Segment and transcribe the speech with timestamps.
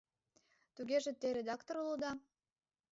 [0.75, 2.11] —Тугеже те редактор улыда?